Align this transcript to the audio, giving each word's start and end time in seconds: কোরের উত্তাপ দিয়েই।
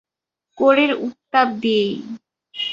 কোরের 0.57 0.91
উত্তাপ 1.05 1.47
দিয়েই। 1.61 1.93